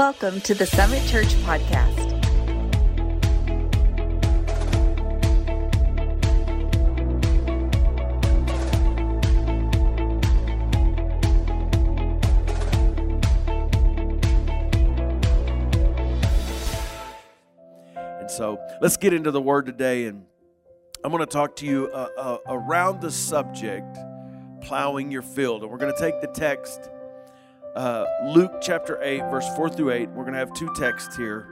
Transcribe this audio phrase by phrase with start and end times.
[0.00, 2.10] Welcome to the Summit Church Podcast.
[18.20, 20.06] And so let's get into the word today.
[20.06, 20.24] And
[21.04, 23.98] I'm going to talk to you uh, uh, around the subject
[24.62, 25.60] plowing your field.
[25.60, 26.88] And we're going to take the text,
[27.76, 30.08] uh, Luke chapter 8, verse 4 through 8.
[30.10, 31.46] We're going to have two texts here.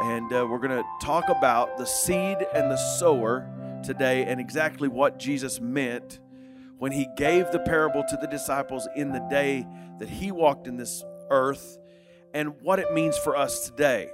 [0.00, 3.48] And uh, we're going to talk about the seed and the sower
[3.84, 6.20] today and exactly what Jesus meant
[6.78, 9.66] when he gave the parable to the disciples in the day
[9.98, 11.78] that he walked in this earth
[12.34, 14.10] and what it means for us today.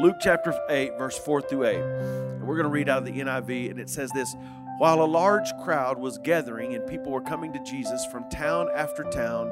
[0.00, 1.76] Luke chapter 8, verse 4 through 8.
[1.76, 4.34] And we're going to read out of the NIV, and it says this
[4.78, 9.04] While a large crowd was gathering and people were coming to Jesus from town after
[9.04, 9.50] town,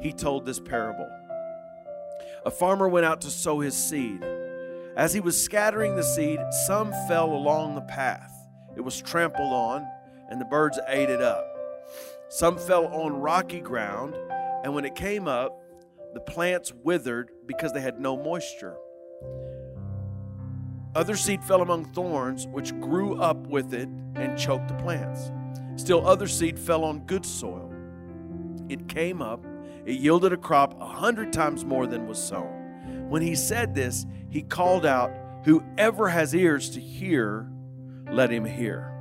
[0.00, 1.08] he told this parable.
[2.44, 4.24] A farmer went out to sow his seed.
[4.96, 8.32] As he was scattering the seed, some fell along the path.
[8.76, 9.86] It was trampled on,
[10.30, 11.46] and the birds ate it up.
[12.28, 14.14] Some fell on rocky ground,
[14.64, 15.60] and when it came up,
[16.14, 18.76] the plants withered because they had no moisture.
[20.94, 25.30] Other seed fell among thorns, which grew up with it and choked the plants.
[25.76, 27.70] Still, other seed fell on good soil.
[28.70, 29.44] It came up,
[29.86, 33.06] it yielded a crop a hundred times more than was sown.
[33.08, 35.12] When he said this, he called out,
[35.44, 37.48] Whoever has ears to hear,
[38.10, 38.92] let him hear.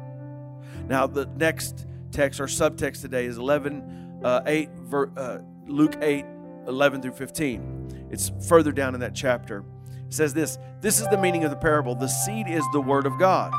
[0.87, 6.23] Now, the next text or subtext today is 11, uh, 8, ver, uh, Luke 8,
[6.67, 8.07] 11 through 15.
[8.11, 9.63] It's further down in that chapter.
[10.07, 11.95] It says this This is the meaning of the parable.
[11.95, 13.51] The seed is the word of God.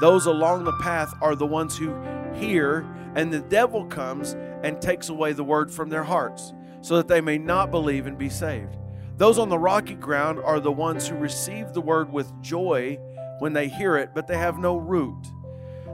[0.00, 1.94] Those along the path are the ones who
[2.34, 7.08] hear, and the devil comes and takes away the word from their hearts, so that
[7.08, 8.76] they may not believe and be saved.
[9.16, 12.98] Those on the rocky ground are the ones who receive the word with joy
[13.38, 15.26] when they hear it, but they have no root.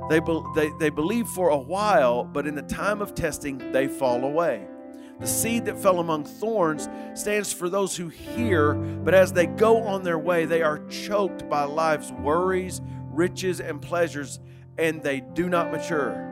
[0.09, 3.87] They, be, they, they believe for a while, but in the time of testing, they
[3.87, 4.67] fall away.
[5.21, 9.83] The seed that fell among thorns stands for those who hear, but as they go
[9.83, 14.39] on their way, they are choked by life's worries, riches, and pleasures,
[14.79, 16.25] and they do not mature.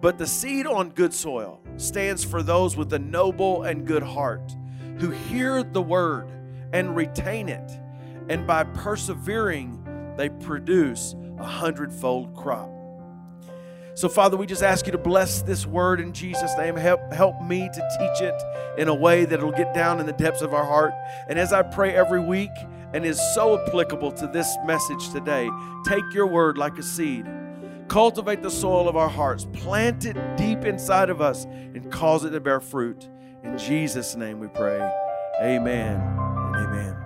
[0.00, 4.54] But the seed on good soil stands for those with a noble and good heart
[4.98, 6.28] who hear the word
[6.72, 7.70] and retain it,
[8.28, 12.70] and by persevering, they produce a hundredfold crop.
[13.94, 16.76] So, Father, we just ask you to bless this word in Jesus' name.
[16.76, 18.42] Help, help me to teach it
[18.76, 20.92] in a way that it'll get down in the depths of our heart.
[21.28, 22.52] And as I pray every week
[22.92, 25.50] and is so applicable to this message today,
[25.88, 27.26] take your word like a seed.
[27.88, 32.30] Cultivate the soil of our hearts, plant it deep inside of us, and cause it
[32.30, 33.08] to bear fruit.
[33.42, 34.78] In Jesus' name we pray.
[35.40, 36.96] Amen and amen.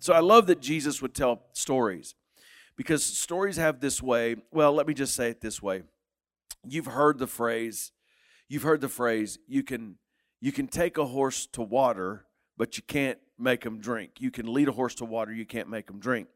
[0.00, 2.14] So I love that Jesus would tell stories
[2.76, 4.36] because stories have this way.
[4.50, 5.82] Well, let me just say it this way.
[6.68, 7.92] You've heard the phrase,
[8.48, 9.96] you've heard the phrase, you can
[10.42, 12.26] you can take a horse to water,
[12.58, 14.12] but you can't make him drink.
[14.18, 16.28] You can lead a horse to water, you can't make him drink.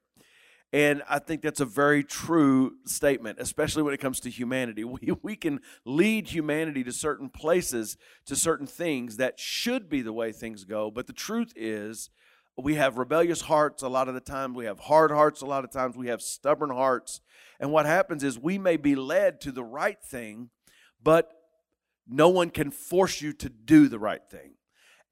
[0.74, 4.82] And I think that's a very true statement, especially when it comes to humanity.
[4.94, 7.96] We, we can lead humanity to certain places,
[8.26, 10.90] to certain things that should be the way things go.
[10.90, 12.10] But the truth is,
[12.56, 14.52] we have rebellious hearts a lot of the time.
[14.52, 15.96] We have hard hearts a lot of times.
[15.96, 17.20] We have stubborn hearts.
[17.60, 20.50] And what happens is we may be led to the right thing,
[21.00, 21.30] but
[22.08, 24.54] no one can force you to do the right thing.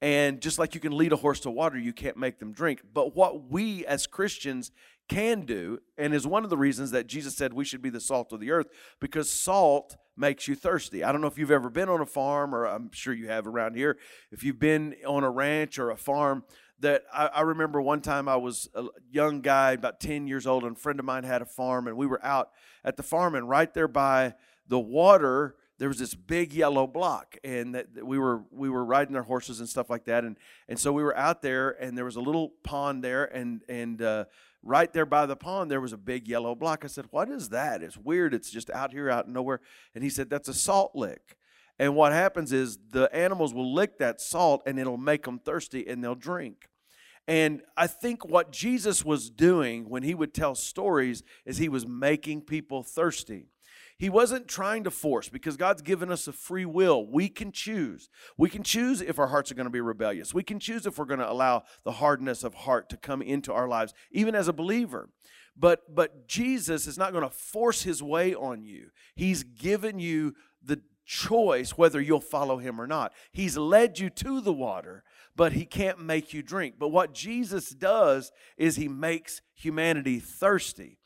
[0.03, 2.81] And just like you can lead a horse to water, you can't make them drink.
[2.93, 4.69] But what we as Christians
[5.09, 7.99] can do, and is one of the reasons that Jesus said we should be the
[7.99, 8.67] salt of the earth,
[8.99, 11.03] because salt makes you thirsty.
[11.03, 13.47] I don't know if you've ever been on a farm, or I'm sure you have
[13.47, 13.97] around here.
[14.31, 16.43] If you've been on a ranch or a farm,
[16.79, 20.63] that I, I, remember one time I was a young guy, about 10 years old,
[20.63, 22.49] and a friend of mine had a farm, and we were out
[22.83, 24.35] at the farm, and right there by
[24.67, 29.15] the water, there was this big yellow block, and that, we were we were riding
[29.15, 32.05] our horses and stuff like that, and and so we were out there, and there
[32.05, 34.25] was a little pond there, and and uh,
[34.63, 36.83] right there by the pond there was a big yellow block.
[36.83, 37.83] I said, "What is that?
[37.83, 38.33] It's weird.
[38.33, 39.59] It's just out here, out nowhere."
[39.93, 41.37] And he said, "That's a salt lick."
[41.79, 45.87] And what happens is the animals will lick that salt and it'll make them thirsty
[45.87, 46.69] and they'll drink.
[47.27, 51.87] And I think what Jesus was doing when he would tell stories is he was
[51.87, 53.47] making people thirsty.
[54.03, 57.07] He wasn't trying to force because God's given us a free will.
[57.07, 58.09] We can choose.
[58.37, 60.33] We can choose if our hearts are going to be rebellious.
[60.33, 63.53] We can choose if we're going to allow the hardness of heart to come into
[63.53, 65.07] our lives, even as a believer.
[65.55, 68.89] But but Jesus is not going to force his way on you.
[69.15, 73.13] He's given you the choice whether you'll follow him or not.
[73.31, 76.75] He's led you to the water, but he can't make you drink.
[76.77, 80.97] But what Jesus does is he makes humanity thirsty.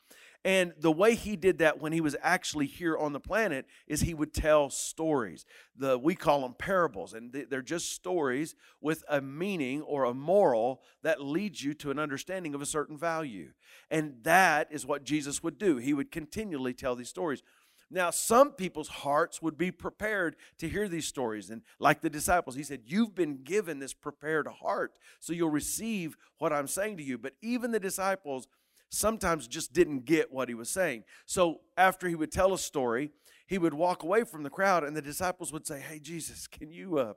[0.44, 4.00] And the way he did that when he was actually here on the planet is
[4.00, 5.44] he would tell stories.
[5.76, 10.82] The we call them parables, and they're just stories with a meaning or a moral
[11.02, 13.50] that leads you to an understanding of a certain value.
[13.90, 15.78] And that is what Jesus would do.
[15.78, 17.42] He would continually tell these stories.
[17.90, 21.48] Now, some people's hearts would be prepared to hear these stories.
[21.48, 26.16] And like the disciples, he said, You've been given this prepared heart, so you'll receive
[26.38, 27.16] what I'm saying to you.
[27.16, 28.46] But even the disciples
[28.88, 31.04] sometimes just didn't get what he was saying.
[31.26, 33.10] So after he would tell a story,
[33.46, 36.70] he would walk away from the crowd, and the disciples would say, Hey, Jesus, can
[36.70, 36.98] you.
[36.98, 37.12] Uh,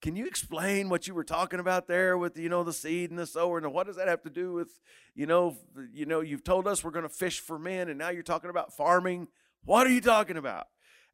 [0.00, 3.18] can you explain what you were talking about there with you know the seed and
[3.18, 4.78] the sower and what does that have to do with
[5.16, 5.56] you know
[5.92, 8.48] you know you've told us we're going to fish for men and now you're talking
[8.48, 9.26] about farming
[9.64, 10.68] what are you talking about?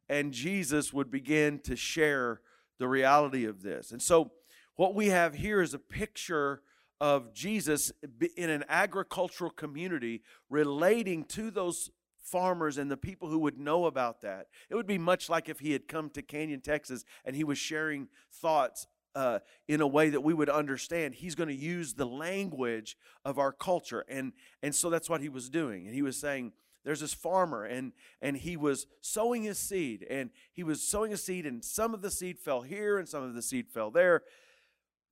[0.07, 2.41] And Jesus would begin to share
[2.77, 3.91] the reality of this.
[3.91, 4.31] And so,
[4.75, 6.61] what we have here is a picture
[7.01, 7.91] of Jesus
[8.35, 14.21] in an agricultural community relating to those farmers and the people who would know about
[14.21, 14.47] that.
[14.69, 17.57] It would be much like if he had come to Canyon, Texas, and he was
[17.57, 21.15] sharing thoughts uh, in a way that we would understand.
[21.15, 25.29] He's going to use the language of our culture, and and so that's what he
[25.29, 25.85] was doing.
[25.85, 26.51] And he was saying,
[26.83, 31.17] there's this farmer and and he was sowing his seed and he was sowing a
[31.17, 34.21] seed and some of the seed fell here and some of the seed fell there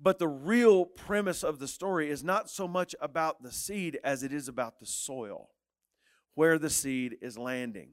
[0.03, 4.21] but the real premise of the story is not so much about the seed as
[4.21, 5.49] it is about the soil
[6.35, 7.91] where the seed is landing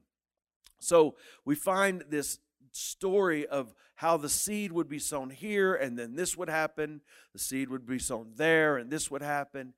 [0.79, 1.15] so
[1.45, 2.39] we find this
[2.73, 7.01] story of how the seed would be sown here and then this would happen
[7.33, 9.73] the seed would be sown there and this would happen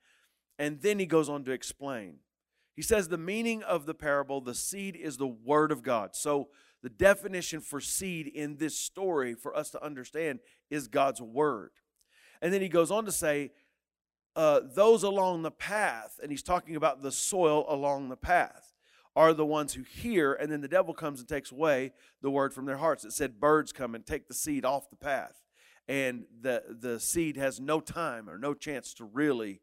[0.57, 2.17] and then he goes on to explain
[2.75, 6.15] he says the meaning of the parable, the seed is the word of God.
[6.15, 6.49] So
[6.81, 10.39] the definition for seed in this story for us to understand
[10.69, 11.71] is God's word.
[12.43, 13.51] And then he goes on to say,
[14.35, 18.73] uh, those along the path, and he's talking about the soil along the path,
[19.15, 22.53] are the ones who hear, and then the devil comes and takes away the word
[22.53, 23.05] from their hearts.
[23.05, 25.41] It said birds come and take the seed off the path,
[25.87, 29.61] and the, the seed has no time or no chance to really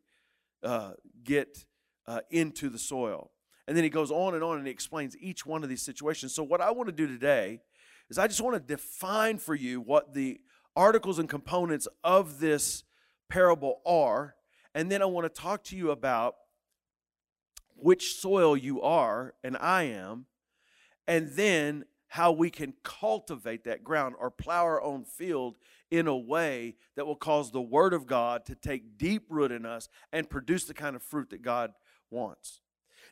[0.62, 0.93] uh,
[1.23, 1.67] get
[2.06, 3.31] uh, into the soil.
[3.69, 6.35] And then he goes on and on and he explains each one of these situations.
[6.35, 7.61] So, what I want to do today
[8.09, 10.41] is I just want to define for you what the
[10.77, 12.85] articles and components of this
[13.29, 14.35] parable are.
[14.75, 16.37] And then I want to talk to you about
[17.77, 20.27] which soil you are and I am.
[21.07, 25.55] And then how we can cultivate that ground or plow our own field
[25.91, 29.65] in a way that will cause the Word of God to take deep root in
[29.65, 31.73] us and produce the kind of fruit that God
[32.11, 32.61] wants.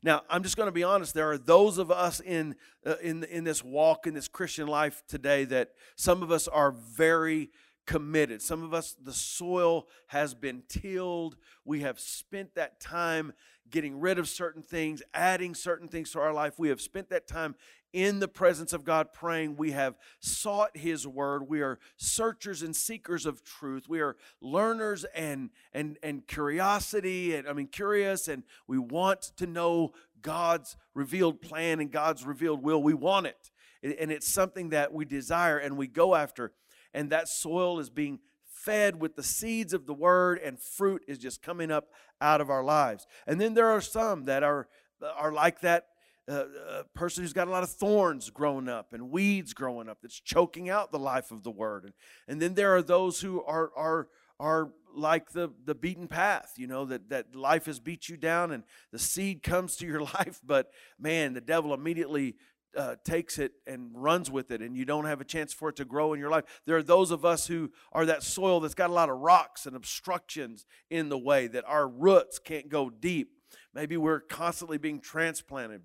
[0.03, 1.15] Now, I'm just going to be honest.
[1.15, 2.55] There are those of us in
[2.87, 6.71] uh, in in this walk in this Christian life today that some of us are
[6.71, 7.51] very
[7.89, 8.43] committed.
[8.43, 11.37] Some of us, the soil has been tilled.
[11.65, 13.33] We have spent that time
[13.71, 16.59] getting rid of certain things, adding certain things to our life.
[16.59, 17.55] We have spent that time
[17.93, 19.57] in the presence of God praying.
[19.57, 21.49] We have sought His word.
[21.49, 23.89] We are searchers and seekers of truth.
[23.89, 29.47] We are learners and and and curiosity and I mean curious and we want to
[29.47, 29.93] know
[30.23, 32.83] God's revealed plan and God's revealed will.
[32.83, 33.51] We want it.
[33.83, 36.53] And it's something that we desire and we go after.
[36.93, 41.19] And that soil is being fed with the seeds of the word and fruit is
[41.19, 43.07] just coming up out of our lives.
[43.27, 44.69] And then there are some that are
[45.17, 45.87] are like that
[46.29, 50.21] a person who's got a lot of thorns growing up and weeds growing up that's
[50.21, 51.85] choking out the life of the word.
[51.85, 51.95] And,
[52.27, 54.09] and then there are those who are, are,
[54.39, 58.53] are like the, the beaten path, you know, that, that life has beat you down
[58.53, 62.37] and the seed comes to your life, but man, the devil immediately
[62.77, 65.77] uh, takes it and runs with it, and you don't have a chance for it
[65.77, 66.45] to grow in your life.
[66.67, 69.65] There are those of us who are that soil that's got a lot of rocks
[69.65, 73.31] and obstructions in the way that our roots can't go deep.
[73.75, 75.83] Maybe we're constantly being transplanted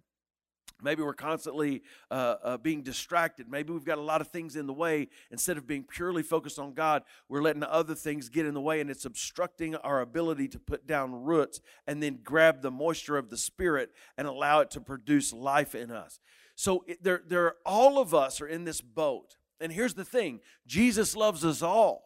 [0.81, 3.47] Maybe we're constantly uh, uh, being distracted.
[3.49, 5.07] Maybe we've got a lot of things in the way.
[5.31, 8.81] Instead of being purely focused on God, we're letting other things get in the way,
[8.81, 13.29] and it's obstructing our ability to put down roots and then grab the moisture of
[13.29, 16.19] the Spirit and allow it to produce life in us.
[16.55, 19.37] So there, there, all of us are in this boat.
[19.59, 22.03] And here's the thing Jesus loves us all.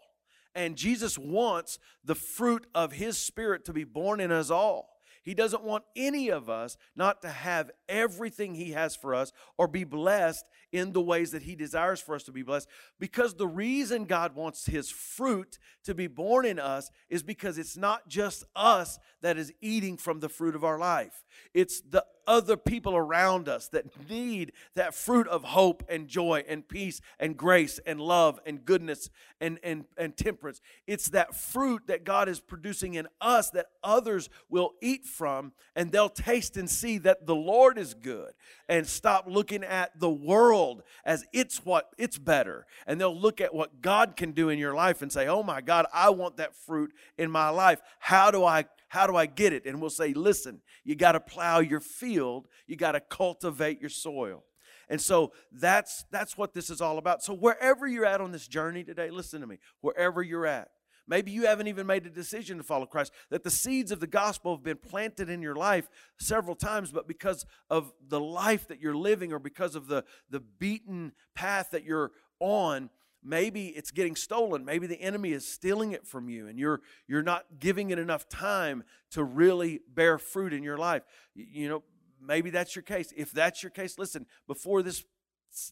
[0.53, 4.96] And Jesus wants the fruit of His Spirit to be born in us all.
[5.27, 9.67] He doesn't want any of us not to have everything He has for us or
[9.67, 12.69] be blessed in the ways that He desires for us to be blessed.
[12.97, 17.75] Because the reason God wants His fruit to be born in us is because it's
[17.75, 22.57] not just us that is eating from the fruit of our life, it's the other
[22.57, 27.79] people around us that need that fruit of hope and joy and peace and grace
[27.85, 30.61] and love and goodness and, and, and temperance.
[30.85, 35.91] It's that fruit that God is producing in us that others will eat from and
[35.91, 38.31] they'll taste and see that the Lord is good
[38.69, 42.65] and stop looking at the world as it's what it's better.
[42.85, 45.61] And they'll look at what God can do in your life and say, oh my
[45.61, 47.81] God, I want that fruit in my life.
[47.99, 49.65] How do I how do I get it?
[49.65, 53.89] And we'll say, listen, you got to plow your field, you got to cultivate your
[53.89, 54.43] soil.
[54.89, 57.23] And so that's that's what this is all about.
[57.23, 59.57] So wherever you're at on this journey today, listen to me.
[59.81, 60.69] Wherever you're at,
[61.07, 64.07] maybe you haven't even made a decision to follow Christ, that the seeds of the
[64.07, 68.81] gospel have been planted in your life several times, but because of the life that
[68.81, 72.89] you're living or because of the, the beaten path that you're on,
[73.23, 74.63] maybe it's getting stolen.
[74.63, 78.29] Maybe the enemy is stealing it from you and you're you're not giving it enough
[78.29, 81.03] time to really bear fruit in your life.
[81.35, 81.83] You know
[82.21, 83.13] maybe that's your case.
[83.15, 85.03] If that's your case listen before this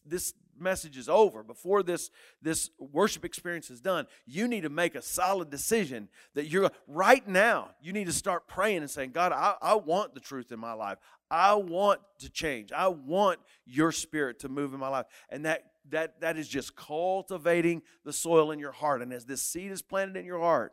[0.04, 4.94] this message is over before this this worship experience is done you need to make
[4.94, 9.32] a solid decision that you're right now you need to start praying and saying god
[9.32, 10.96] i, I want the truth in my life
[11.30, 15.64] i want to change i want your spirit to move in my life and that
[15.90, 19.02] that, that is just cultivating the soil in your heart.
[19.02, 20.72] And as this seed is planted in your heart,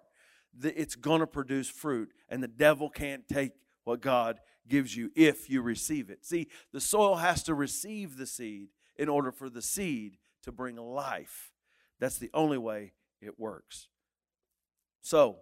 [0.58, 2.10] the, it's going to produce fruit.
[2.30, 3.52] And the devil can't take
[3.84, 6.26] what God gives you if you receive it.
[6.26, 8.70] See, the soil has to receive the seed
[9.04, 11.52] in order for the seed to bring life.
[12.00, 13.90] That's the only way it works.
[15.02, 15.38] So,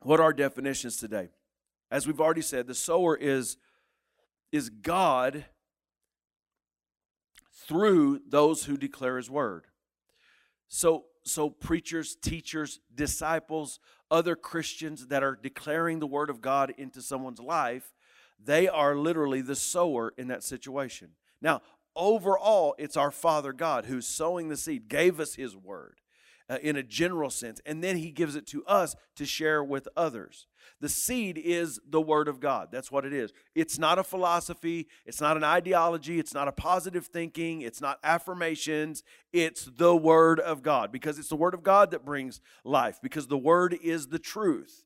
[0.00, 1.28] what are definitions today?
[1.90, 3.58] As we've already said, the sower is,
[4.50, 5.44] is God
[7.52, 9.66] through those who declare his word.
[10.68, 13.78] So, so preachers, teachers, disciples,
[14.10, 17.92] other Christians that are declaring the word of God into someone's life,
[18.44, 21.10] they are literally the sower in that situation.
[21.40, 21.62] Now,
[21.94, 26.00] overall, it's our Father God who's sowing the seed, gave us his word
[26.52, 29.88] uh, in a general sense, and then he gives it to us to share with
[29.96, 30.46] others.
[30.80, 32.68] The seed is the Word of God.
[32.70, 33.32] That's what it is.
[33.54, 37.98] It's not a philosophy, it's not an ideology, it's not a positive thinking, it's not
[38.02, 39.02] affirmations.
[39.32, 43.28] It's the Word of God because it's the Word of God that brings life, because
[43.28, 44.84] the Word is the truth.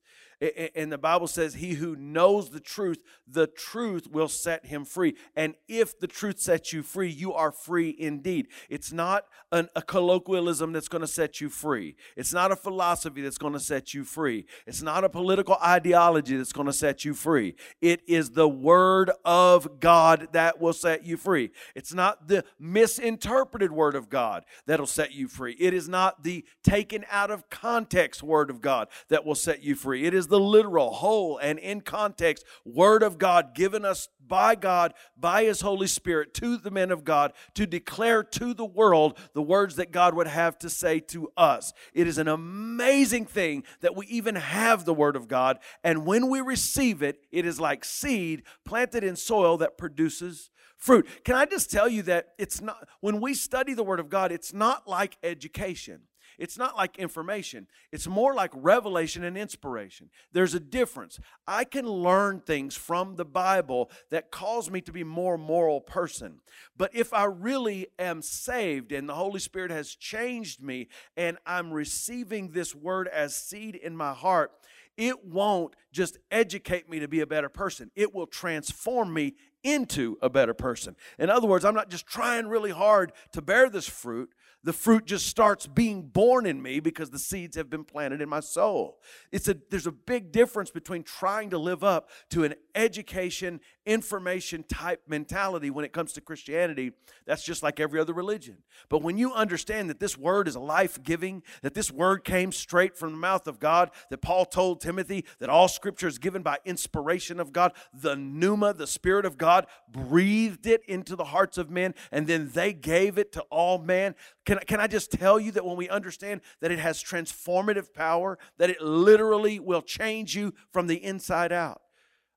[0.75, 5.17] And the Bible says, He who knows the truth, the truth will set him free.
[5.35, 8.49] And if the truth sets you free, you are free indeed.
[8.69, 11.97] It's not an, a colloquialism that's going to set you free.
[12.17, 14.45] It's not a philosophy that's going to set you free.
[14.67, 17.55] It's not a political ideology that's going to set you free.
[17.81, 21.51] It is the Word of God that will set you free.
[21.75, 25.57] It's not the misinterpreted Word of God that'll set you free.
[25.59, 29.75] It is not the taken out of context Word of God that will set you
[29.75, 30.05] free.
[30.05, 34.93] It is the literal, whole, and in context Word of God given us by God,
[35.17, 39.43] by His Holy Spirit, to the men of God to declare to the world the
[39.43, 41.73] words that God would have to say to us.
[41.95, 46.29] It is an amazing thing that we even have the Word of God, and when
[46.29, 51.07] we receive it, it is like seed planted in soil that produces fruit.
[51.25, 54.33] Can I just tell you that it's not, when we study the Word of God,
[54.33, 56.03] it's not like education.
[56.39, 60.11] It's not like information, it's more like revelation and inspiration.
[60.33, 61.19] There's a difference.
[61.47, 66.41] I can learn things from the Bible that cause me to be more moral person.
[66.77, 71.73] But if I really am saved and the Holy Spirit has changed me and I'm
[71.73, 74.53] receiving this word as seed in my heart,
[74.97, 77.91] it won't just educate me to be a better person.
[77.95, 80.97] It will transform me into a better person.
[81.19, 84.31] In other words, I'm not just trying really hard to bear this fruit,
[84.65, 88.29] the fruit just starts being born in me because the seeds have been planted in
[88.29, 88.99] my soul.
[89.31, 94.65] It's a, there's a big difference between trying to live up to an education, information
[94.65, 96.93] type mentality when it comes to Christianity.
[97.25, 98.59] That's just like every other religion.
[98.89, 102.97] But when you understand that this word is life giving, that this word came straight
[102.97, 106.59] from the mouth of God, that Paul told Timothy that all scripture is given by
[106.65, 111.71] inspiration of God, the pneuma, the Spirit of God, breathed it into the hearts of
[111.71, 114.15] men, and then they gave it to all man.
[114.45, 118.39] Can, can I just tell you that when we understand that it has transformative power,
[118.59, 121.83] that it literally will change you from the inside out?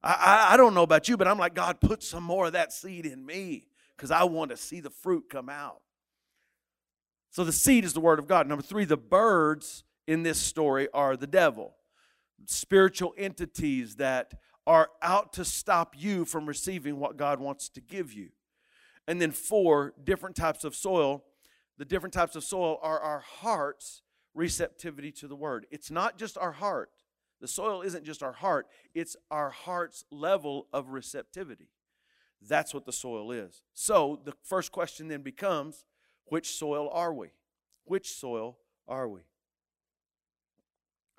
[0.01, 2.71] I, I, don't know about you, but I'm like, God, put some more of that
[2.71, 5.81] seed in me because I want to see the fruit come out.
[7.31, 8.47] So the seed is the word of God.
[8.47, 11.75] Number three, the birds in this story are the devil.
[12.45, 14.33] spiritual entities that
[14.65, 18.29] are out to stop you from receiving what God wants to give you.
[19.07, 21.25] And then, four, different types of soil.
[21.77, 24.03] The different types of soil are our heart's
[24.33, 25.65] receptivity to the word.
[25.71, 26.91] It's not just our heart.
[27.41, 31.69] The soil isn't just our heart, it's our heart's level of receptivity.
[32.47, 33.61] That's what the soil is.
[33.73, 35.85] So the first question then becomes
[36.25, 37.29] which soil are we?
[37.85, 39.21] Which soil are we?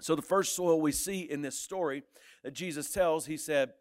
[0.00, 2.02] So the first soil we see in this story
[2.42, 3.72] that Jesus tells, he said,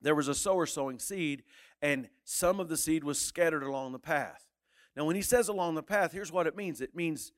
[0.00, 1.42] there was a sower sowing seed,
[1.82, 4.46] and some of the seed was scattered along the path.
[4.96, 7.32] Now, when he says along the path, here's what it means it means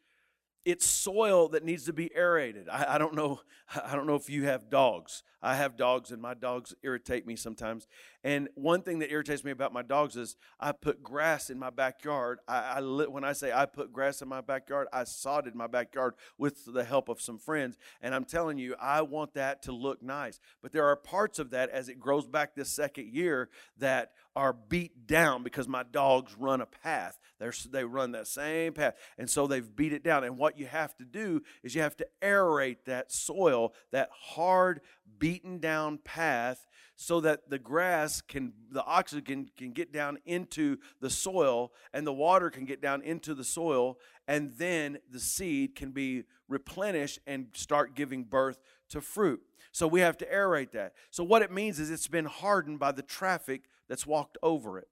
[0.64, 2.68] it's soil that needs to be aerated.
[2.68, 3.40] I, I, don't know.
[3.84, 5.22] I don't know if you have dogs.
[5.44, 7.88] I have dogs, and my dogs irritate me sometimes.
[8.22, 11.70] And one thing that irritates me about my dogs is I put grass in my
[11.70, 12.38] backyard.
[12.46, 16.14] I, I when I say I put grass in my backyard, I sodded my backyard
[16.38, 17.76] with the help of some friends.
[18.00, 20.38] And I'm telling you, I want that to look nice.
[20.62, 24.52] But there are parts of that as it grows back this second year that are
[24.52, 27.18] beat down because my dogs run a path.
[27.38, 28.94] They're, they run that same path.
[29.18, 30.24] And so they've beat it down.
[30.24, 34.80] And what you have to do is you have to aerate that soil, that hard,
[35.18, 41.10] beaten down path, so that the grass can, the oxygen can get down into the
[41.10, 43.98] soil and the water can get down into the soil.
[44.28, 48.58] And then the seed can be replenished and start giving birth
[48.90, 49.42] to fruit.
[49.72, 50.92] So we have to aerate that.
[51.10, 53.62] So what it means is it's been hardened by the traffic
[53.92, 54.88] that's walked over it.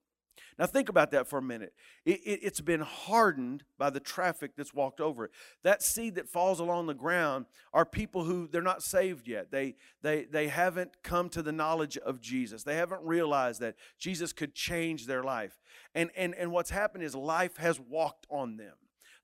[0.58, 1.72] Now, think about that for a minute.
[2.04, 5.30] It, it, it's been hardened by the traffic that's walked over it.
[5.62, 9.50] That seed that falls along the ground are people who they're not saved yet.
[9.50, 12.62] They, they, they haven't come to the knowledge of Jesus.
[12.62, 15.62] They haven't realized that Jesus could change their life.
[15.94, 18.74] And, and, and what's happened is life has walked on them.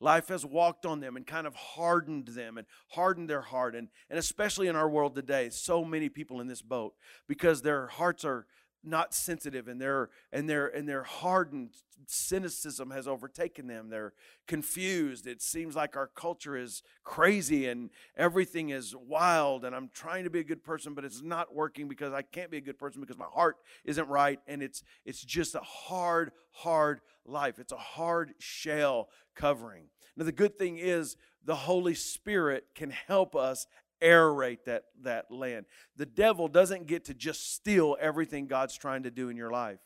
[0.00, 3.74] Life has walked on them and kind of hardened them and hardened their heart.
[3.74, 6.94] And, and especially in our world today, so many people in this boat
[7.28, 8.46] because their hearts are
[8.84, 11.70] not sensitive and they're and they're and they're hardened
[12.06, 13.88] cynicism has overtaken them.
[13.88, 14.12] They're
[14.46, 15.26] confused.
[15.26, 20.30] It seems like our culture is crazy and everything is wild and i'm trying to
[20.30, 23.00] be a good person but it's not working because i can't be a good person
[23.00, 27.58] because my heart isn't right and it's it's just a hard hard life.
[27.58, 29.84] It's a hard shell covering.
[30.16, 33.66] Now the good thing is the holy spirit can help us
[34.02, 35.66] aerate that, that land.
[35.96, 39.78] The devil doesn't get to just steal everything God's trying to do in your life.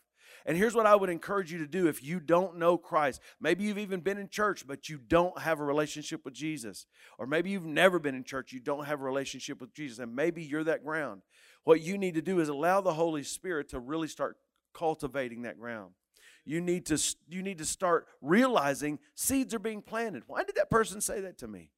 [0.47, 3.21] And here's what I would encourage you to do if you don't know Christ.
[3.41, 6.87] Maybe you've even been in church, but you don't have a relationship with Jesus.
[7.19, 10.15] Or maybe you've never been in church, you don't have a relationship with Jesus, and
[10.15, 11.23] maybe you're that ground.
[11.65, 14.37] What you need to do is allow the Holy Spirit to really start
[14.73, 15.93] cultivating that ground.
[16.45, 20.23] You need to you need to start realizing seeds are being planted.
[20.27, 21.71] Why did that person say that to me?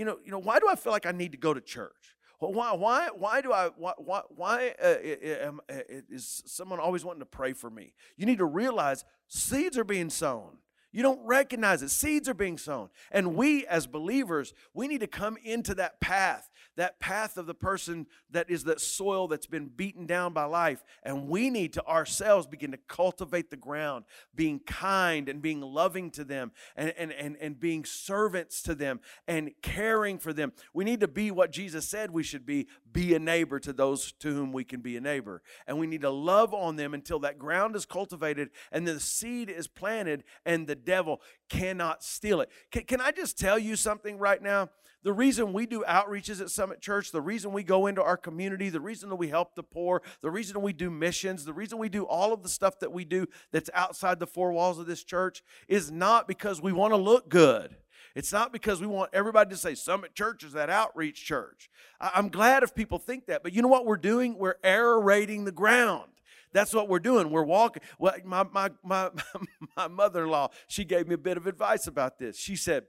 [0.00, 2.16] You know, you know, why do I feel like I need to go to church?
[2.40, 6.80] Well, why, why, why do I, why, why, why uh, uh, uh, uh, is someone
[6.80, 7.92] always wanting to pray for me?
[8.16, 10.56] You need to realize seeds are being sown.
[10.90, 11.90] You don't recognize it.
[11.90, 12.88] Seeds are being sown.
[13.12, 16.48] And we, as believers, we need to come into that path,
[16.80, 20.82] that path of the person that is that soil that's been beaten down by life.
[21.02, 26.10] And we need to ourselves begin to cultivate the ground, being kind and being loving
[26.12, 30.52] to them and, and, and, and being servants to them and caring for them.
[30.72, 34.12] We need to be what Jesus said we should be be a neighbor to those
[34.20, 35.42] to whom we can be a neighbor.
[35.66, 39.48] And we need to love on them until that ground is cultivated and the seed
[39.50, 42.50] is planted and the devil cannot steal it.
[42.70, 44.68] Can, can I just tell you something right now?
[45.02, 48.68] The reason we do outreaches at Summit Church, the reason we go into our community,
[48.68, 51.88] the reason that we help the poor, the reason we do missions, the reason we
[51.88, 55.02] do all of the stuff that we do that's outside the four walls of this
[55.02, 57.76] church is not because we want to look good.
[58.14, 61.70] It's not because we want everybody to say Summit Church is that outreach church.
[62.00, 64.36] I'm glad if people think that, but you know what we're doing?
[64.38, 66.10] We're aerating the ground.
[66.52, 67.30] That's what we're doing.
[67.30, 67.82] We're walking.
[67.98, 69.10] Well, my, my, my,
[69.76, 72.36] my mother in law, she gave me a bit of advice about this.
[72.36, 72.84] She said,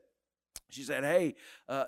[0.70, 1.36] she said, "Hey,"
[1.68, 1.86] uh,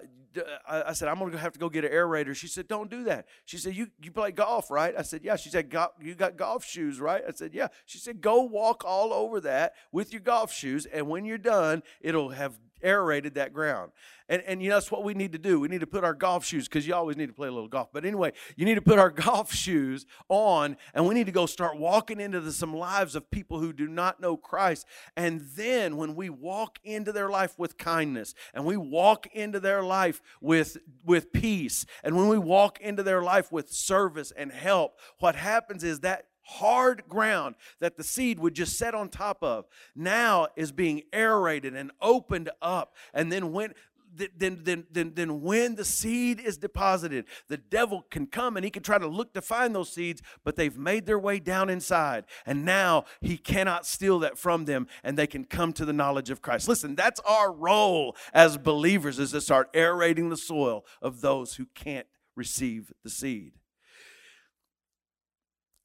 [0.68, 3.28] I said, "I'm gonna have to go get an aerator." She said, "Don't do that."
[3.46, 6.66] She said, "You you play golf, right?" I said, "Yeah." She said, "You got golf
[6.66, 10.52] shoes, right?" I said, "Yeah." She said, "Go walk all over that with your golf
[10.52, 13.92] shoes, and when you're done, it'll have aerated that ground.
[14.30, 15.60] And, and you know, that's what we need to do.
[15.60, 17.68] We need to put our golf shoes, because you always need to play a little
[17.68, 17.90] golf.
[17.92, 21.46] But anyway, you need to put our golf shoes on, and we need to go
[21.46, 24.86] start walking into the, some lives of people who do not know Christ.
[25.18, 29.84] And then when we walk into their life with kindness, and we walk into their
[29.84, 35.00] life with, with peace, and when we walk into their life with service and help,
[35.20, 39.66] what happens is that hard ground that the seed would just set on top of
[39.96, 43.74] now is being aerated and opened up and then when
[44.16, 48.70] then, then, then, then when the seed is deposited, the devil can come and he
[48.70, 52.26] can try to look to find those seeds, but they've made their way down inside.
[52.46, 56.30] And now he cannot steal that from them and they can come to the knowledge
[56.30, 56.68] of Christ.
[56.68, 61.66] Listen, that's our role as believers is to start aerating the soil of those who
[61.74, 63.54] can't receive the seed.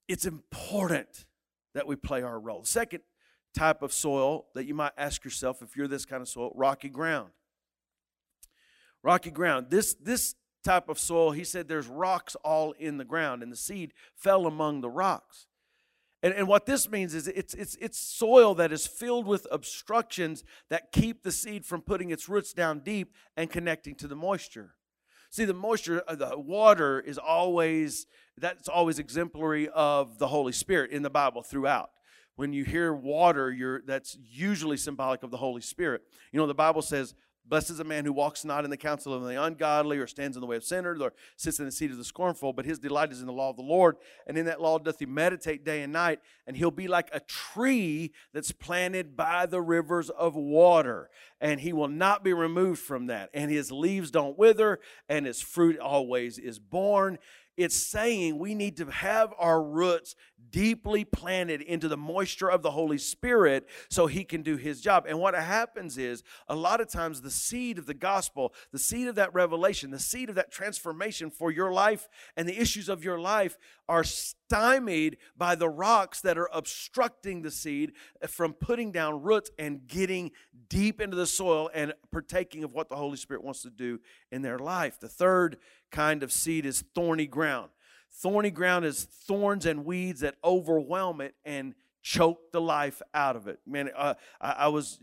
[0.09, 1.27] It's important
[1.75, 2.65] that we play our role.
[2.65, 3.03] Second
[3.57, 6.89] type of soil that you might ask yourself if you're this kind of soil, rocky
[6.89, 7.31] ground.
[9.03, 9.67] Rocky ground.
[9.71, 13.57] This this type of soil, he said there's rocks all in the ground, and the
[13.57, 15.47] seed fell among the rocks.
[16.23, 20.43] And, and what this means is it's, it's, it's soil that is filled with obstructions
[20.69, 24.75] that keep the seed from putting its roots down deep and connecting to the moisture.
[25.31, 28.07] See, the moisture, uh, the water is always,
[28.41, 31.91] that's always exemplary of the Holy Spirit in the Bible throughout.
[32.37, 36.03] When you hear water, you're, that's usually symbolic of the Holy Spirit.
[36.33, 37.15] You know, the Bible says,
[37.49, 40.37] Blessed is a man who walks not in the counsel of the ungodly, or stands
[40.37, 42.79] in the way of sinners, or sits in the seat of the scornful, but his
[42.79, 43.97] delight is in the law of the Lord.
[44.27, 47.21] And in that law doth he meditate day and night, and he'll be like a
[47.21, 51.09] tree that's planted by the rivers of water.
[51.41, 53.31] And he will not be removed from that.
[53.33, 57.19] And his leaves don't wither, and his fruit always is born.
[57.59, 60.15] It's saying we need to have our roots
[60.51, 65.05] deeply planted into the moisture of the Holy Spirit so He can do His job.
[65.07, 69.09] And what happens is, a lot of times, the seed of the gospel, the seed
[69.09, 73.05] of that revelation, the seed of that transformation for your life and the issues of
[73.05, 77.93] your life are stymied by the rocks that are obstructing the seed
[78.27, 80.31] from putting down roots and getting
[80.69, 83.99] deep into the soil and partaking of what the Holy Spirit wants to do
[84.31, 84.99] in their life.
[85.01, 85.59] The third
[85.91, 87.71] kind of seed is thorny ground.
[88.11, 93.49] Thorny ground is thorns and weeds that overwhelm it and choke the life out of
[93.49, 93.61] it.
[93.67, 94.99] Man, uh, I, I, was,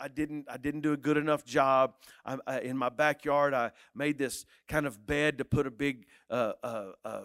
[0.00, 1.94] I didn't, I didn't do a good enough job.
[2.24, 6.06] I, I, in my backyard, I made this kind of bed to put a big
[6.30, 7.20] uh, uh, uh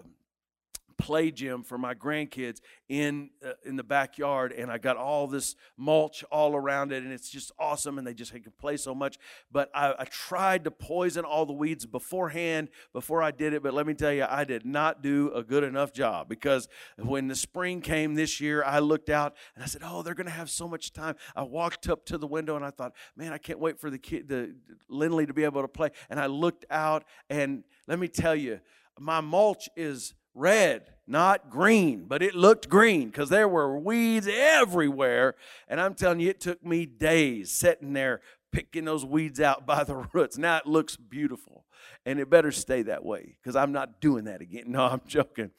[1.03, 5.57] play gym for my grandkids in uh, in the backyard and I got all this
[5.75, 9.17] mulch all around it and it's just awesome and they just can play so much.
[9.51, 13.73] But I, I, tried to poison all the weeds beforehand before I did it but
[13.73, 17.35] let me tell you I did not do a good enough job because when the
[17.35, 20.69] spring came this year I looked out and I said oh they're gonna have so
[20.69, 21.15] much time.
[21.35, 23.99] I walked up to the window and I thought man I can't wait for the
[23.99, 24.55] kid the
[24.87, 25.89] Lindley to be able to play.
[26.09, 28.61] And I looked out and let me tell you
[28.97, 35.35] my mulch is red, not green, but it looked green because there were weeds everywhere.
[35.67, 39.83] And I'm telling you, it took me days sitting there picking those weeds out by
[39.83, 40.37] the roots.
[40.37, 41.65] Now it looks beautiful,
[42.05, 44.63] and it better stay that way because I'm not doing that again.
[44.73, 45.51] No, I'm joking.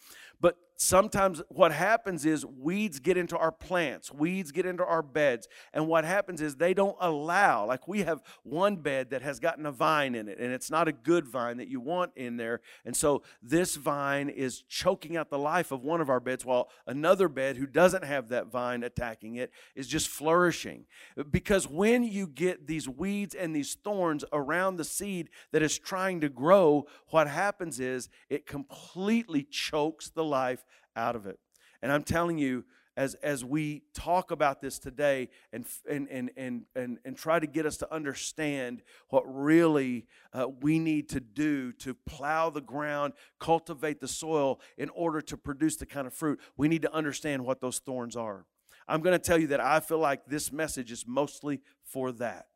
[0.77, 5.87] Sometimes what happens is weeds get into our plants, weeds get into our beds, and
[5.87, 9.73] what happens is they don't allow, like we have one bed that has gotten a
[9.73, 12.61] vine in it, and it's not a good vine that you want in there.
[12.85, 16.69] And so this vine is choking out the life of one of our beds, while
[16.89, 20.87] another bed who doesn't have that vine attacking it is just flourishing.
[21.31, 26.21] Because when you get these weeds and these thorns around the seed that is trying
[26.21, 30.65] to grow, what happens is it completely chokes the life
[30.97, 31.39] out of it.
[31.83, 32.65] And I'm telling you,
[32.97, 37.47] as, as we talk about this today and, and, and, and, and, and try to
[37.47, 43.15] get us to understand what really uh, we need to do to plow the ground,
[43.41, 47.45] cultivate the soil in order to produce the kind of fruit, we need to understand
[47.45, 48.47] what those thorns are.
[48.87, 52.47] I'm going to tell you that I feel like this message is mostly for that,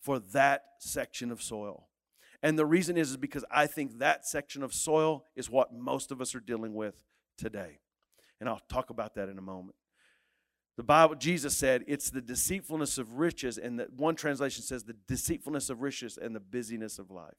[0.00, 1.86] for that section of soil.
[2.42, 6.12] And the reason is, is because I think that section of soil is what most
[6.12, 7.04] of us are dealing with
[7.38, 7.78] today.
[8.40, 9.76] And I'll talk about that in a moment.
[10.76, 14.96] The Bible, Jesus said, it's the deceitfulness of riches, and that one translation says the
[15.08, 17.34] deceitfulness of riches and the busyness of life.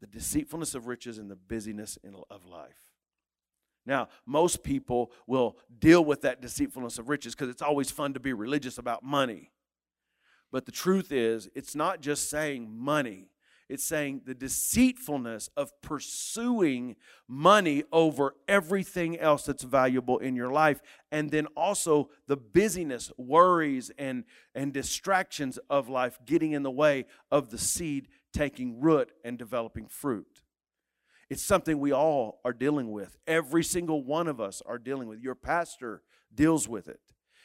[0.00, 1.98] The deceitfulness of riches and the busyness
[2.30, 2.92] of life.
[3.86, 8.20] Now, most people will deal with that deceitfulness of riches because it's always fun to
[8.20, 9.50] be religious about money.
[10.52, 13.30] But the truth is, it's not just saying money,
[13.68, 20.80] it's saying the deceitfulness of pursuing money over everything else that's valuable in your life.
[21.12, 27.04] And then also the busyness, worries, and, and distractions of life getting in the way
[27.30, 30.42] of the seed taking root and developing fruit.
[31.28, 33.18] It's something we all are dealing with.
[33.26, 35.20] Every single one of us are dealing with.
[35.20, 36.02] Your pastor
[36.34, 37.00] deals with it.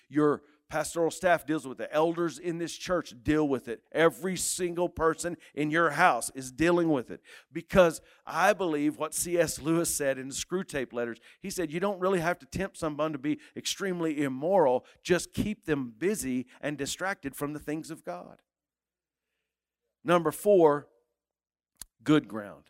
[0.08, 0.42] Your
[0.74, 1.90] pastoral staff deals with it.
[1.92, 3.84] Elders in this church deal with it.
[3.92, 7.22] Every single person in your house is dealing with it.
[7.52, 9.62] Because I believe what C.S.
[9.62, 11.20] Lewis said in the Screwtape Letters.
[11.40, 15.66] He said, You don't really have to tempt someone to be extremely immoral, just keep
[15.66, 18.42] them busy and distracted from the things of God.
[20.04, 20.88] Number four,
[22.04, 22.64] good ground.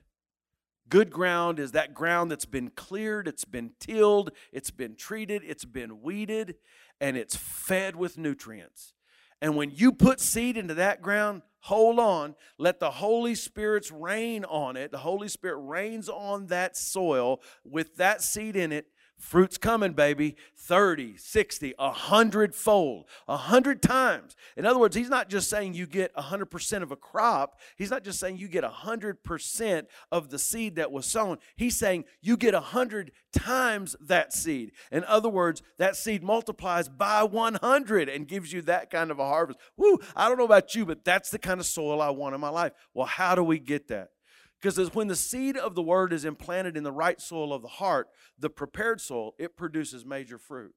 [0.89, 5.65] Good ground is that ground that's been cleared, it's been tilled, it's been treated, it's
[5.65, 6.55] been weeded,
[7.01, 8.93] and it's fed with nutrients.
[9.41, 14.45] And when you put seed into that ground, hold on, let the Holy Spirit's rain
[14.45, 14.91] on it.
[14.91, 18.87] The Holy Spirit rains on that soil with that seed in it,
[19.23, 20.35] Fruit's coming, baby.
[20.57, 24.35] 30, 60, 100 fold, 100 times.
[24.57, 27.57] In other words, he's not just saying you get 100% of a crop.
[27.77, 31.37] He's not just saying you get 100% of the seed that was sown.
[31.55, 34.73] He's saying you get 100 times that seed.
[34.91, 39.25] In other words, that seed multiplies by 100 and gives you that kind of a
[39.25, 39.57] harvest.
[39.77, 42.41] Woo, I don't know about you, but that's the kind of soil I want in
[42.41, 42.73] my life.
[42.93, 44.09] Well, how do we get that?
[44.63, 47.67] Because when the seed of the word is implanted in the right soil of the
[47.67, 48.07] heart,
[48.39, 50.73] the prepared soil, it produces major fruit.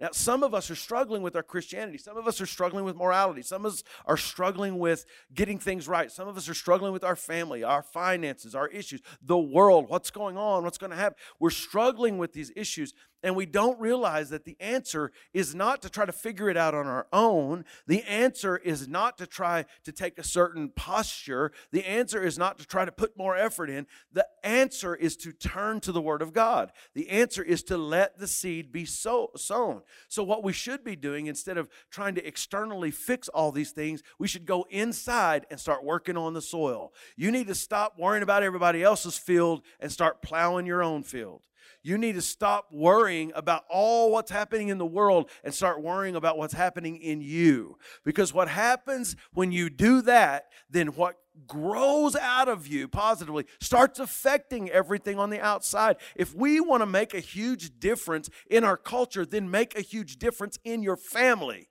[0.00, 1.98] Now, some of us are struggling with our Christianity.
[1.98, 3.42] Some of us are struggling with morality.
[3.42, 6.10] Some of us are struggling with getting things right.
[6.10, 10.10] Some of us are struggling with our family, our finances, our issues, the world, what's
[10.10, 11.18] going on, what's going to happen.
[11.38, 15.90] We're struggling with these issues, and we don't realize that the answer is not to
[15.90, 17.64] try to figure it out on our own.
[17.86, 21.52] The answer is not to try to take a certain posture.
[21.72, 23.86] The answer is not to try to put more effort in.
[24.12, 26.72] The answer is to turn to the Word of God.
[26.94, 29.82] The answer is to let the seed be sow- sown.
[30.08, 34.02] So, what we should be doing instead of trying to externally fix all these things,
[34.18, 36.92] we should go inside and start working on the soil.
[37.16, 41.42] You need to stop worrying about everybody else's field and start plowing your own field.
[41.86, 46.16] You need to stop worrying about all what's happening in the world and start worrying
[46.16, 47.78] about what's happening in you.
[48.04, 54.00] Because what happens when you do that, then what grows out of you positively starts
[54.00, 55.98] affecting everything on the outside.
[56.16, 60.18] If we want to make a huge difference in our culture, then make a huge
[60.18, 61.68] difference in your family.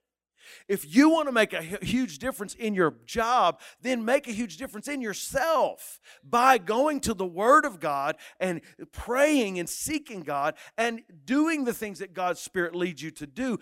[0.67, 4.58] If you want to make a huge difference in your job, then make a huge
[4.58, 10.55] difference in yourself by going to the Word of God and praying and seeking God
[10.77, 13.60] and doing the things that God's Spirit leads you to do,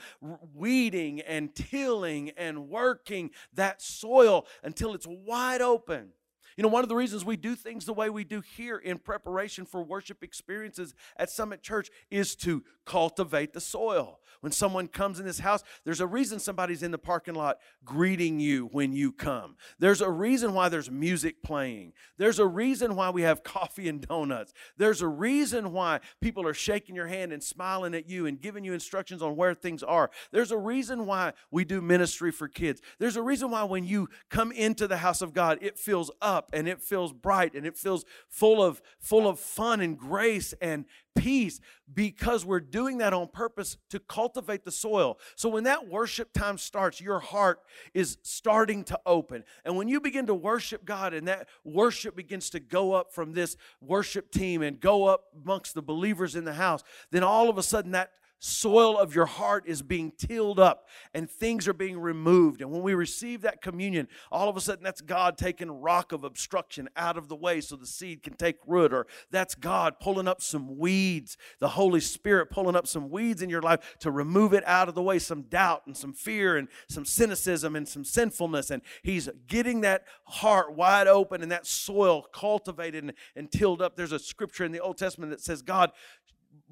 [0.54, 6.10] weeding and tilling and working that soil until it's wide open.
[6.58, 8.98] You know, one of the reasons we do things the way we do here in
[8.98, 14.20] preparation for worship experiences at Summit Church is to cultivate the soil.
[14.42, 18.42] When someone comes in this house, there's a reason somebody's in the parking lot greeting
[18.42, 19.56] you when you come.
[19.80, 21.94] There's a reason why there's music playing.
[22.18, 24.54] There's a reason why we have coffee and donuts.
[24.76, 28.66] There's a reason why people are shaking your hand and smiling at you and giving
[28.66, 30.12] you instructions on where things are.
[30.32, 32.82] There's a reason why we do ministry for kids.
[33.00, 36.43] There's a reason why when you come into the house of God, it fills up
[36.52, 40.86] and it feels bright and it feels full of full of fun and grace and
[41.16, 41.60] peace
[41.94, 45.20] because we're doing that on purpose to cultivate the soil.
[45.36, 47.60] So when that worship time starts, your heart
[47.94, 49.44] is starting to open.
[49.64, 53.34] And when you begin to worship God and that worship begins to go up from
[53.34, 57.58] this worship team and go up amongst the believers in the house, then all of
[57.58, 58.12] a sudden that
[58.44, 62.62] soil of your heart is being tilled up and things are being removed.
[62.62, 66.26] And when we receive that communion, all of a sudden that's God taking rock of
[66.26, 70.28] obstruction out of the way so the seed can take root, or that's God pulling
[70.28, 74.54] up some weeds, the Holy Spirit pulling up some weeds in your life to remove
[74.54, 78.04] it out of the way, some doubt and some fear and some cynicism and some
[78.04, 78.72] sinfulness.
[78.72, 83.96] And He's getting that heart wide open and that soil cultivated and, and tilled up.
[83.96, 85.92] There's a scripture in the Old Testament that says, God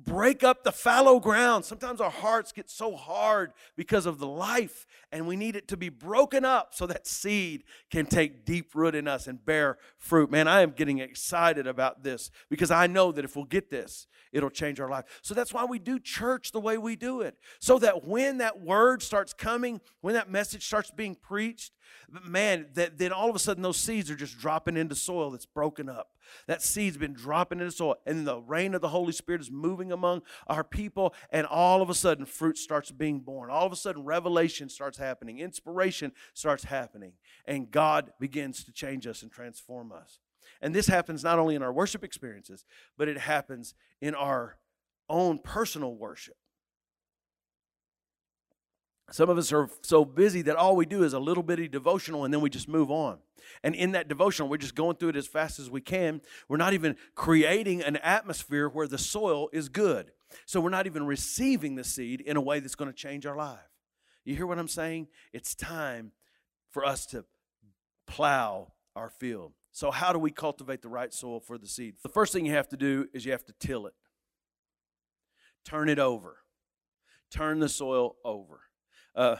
[0.04, 1.66] break up the fallow ground.
[1.66, 5.78] Sometimes our hearts get so hard because of the life, and we need it to
[5.78, 10.32] be broken up so that seed can take deep root in us and bear fruit.
[10.32, 14.08] Man, I am getting excited about this because I know that if we'll get this,
[14.32, 15.06] it'll change our life.
[15.22, 17.36] So that's why we do church the way we do it.
[17.60, 21.74] So that when that word starts coming, when that message starts being preached,
[22.24, 25.46] man, that then all of a sudden those seeds are just dropping into soil that's
[25.46, 26.12] broken up.
[26.48, 29.52] That seed's been dropping in the soil, and the rain of the Holy Spirit is
[29.52, 33.50] moving among our people, and all of a sudden fruit starts being born.
[33.50, 37.14] All of a sudden revelation starts happening, inspiration starts happening,
[37.46, 40.20] and God begins to change us and transform us.
[40.62, 42.66] And this happens not only in our worship experiences,
[42.98, 44.58] but it happens in our
[45.10, 46.36] own personal worship.
[49.12, 52.24] Some of us are so busy that all we do is a little bitty devotional
[52.24, 53.19] and then we just move on.
[53.63, 56.21] And in that devotional, we're just going through it as fast as we can.
[56.47, 60.12] We're not even creating an atmosphere where the soil is good.
[60.45, 63.36] So we're not even receiving the seed in a way that's going to change our
[63.36, 63.60] life.
[64.24, 65.08] You hear what I'm saying?
[65.34, 66.12] It's time
[66.69, 67.26] for us to
[68.08, 69.54] plow our field.
[69.71, 71.95] So, how do we cultivate the right soil for the seed?
[72.04, 73.93] The first thing you have to do is you have to till it,
[75.65, 76.38] turn it over,
[77.32, 78.62] turn the soil over.
[79.15, 79.38] Uh,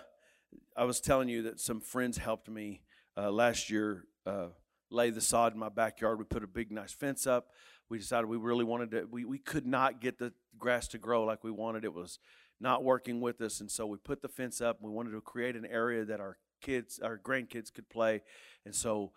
[0.76, 2.82] I was telling you that some friends helped me
[3.18, 4.48] uh, last year uh,
[4.90, 6.20] lay the sod in my backyard.
[6.20, 7.48] We put a big, nice fence up.
[7.90, 9.08] We decided we really wanted to.
[9.10, 11.84] We we could not get the grass to grow like we wanted.
[11.84, 12.20] It was
[12.60, 14.78] not working with us, and so we put the fence up.
[14.82, 18.22] We wanted to create an area that our kids, our grandkids, could play,
[18.66, 19.12] and so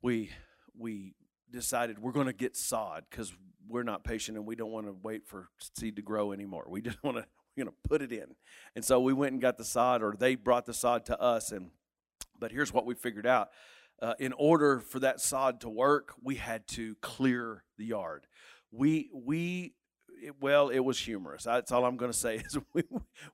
[0.00, 0.30] we
[0.76, 1.14] we
[1.50, 3.32] decided we're going to get sod because
[3.68, 6.64] we're not patient and we don't want to wait for seed to grow anymore.
[6.68, 7.26] We just want to
[7.56, 8.34] we're going to put it in.
[8.74, 11.52] And so we went and got the sod, or they brought the sod to us.
[11.52, 11.70] And
[12.38, 13.50] but here's what we figured out:
[14.00, 18.26] uh, in order for that sod to work, we had to clear the yard.
[18.70, 19.74] We we
[20.22, 21.44] it, well, it was humorous.
[21.44, 22.36] That's all I'm going to say.
[22.46, 22.84] Is we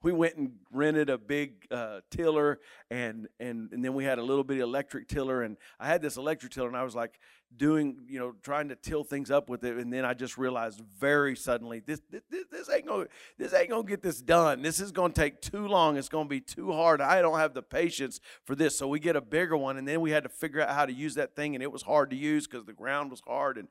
[0.03, 4.23] we went and rented a big uh, tiller, and and and then we had a
[4.23, 7.19] little bit of electric tiller, and I had this electric tiller, and I was like,
[7.57, 10.83] doing, you know, trying to till things up with it, and then I just realized
[10.99, 13.07] very suddenly this this, this ain't gonna
[13.39, 14.63] this ain't gonna get this done.
[14.63, 15.97] This is gonna take too long.
[15.97, 17.01] It's gonna be too hard.
[17.01, 18.77] I don't have the patience for this.
[18.77, 20.93] So we get a bigger one, and then we had to figure out how to
[20.93, 23.69] use that thing, and it was hard to use because the ground was hard, and